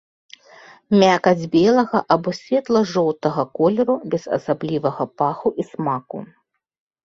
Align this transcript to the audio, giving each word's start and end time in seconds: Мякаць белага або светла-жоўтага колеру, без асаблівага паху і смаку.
Мякаць 1.03 1.49
белага 1.55 1.97
або 2.15 2.29
светла-жоўтага 2.41 3.41
колеру, 3.61 3.95
без 4.15 4.23
асаблівага 4.41 5.03
паху 5.23 5.49
і 5.65 5.71
смаку. 5.73 6.19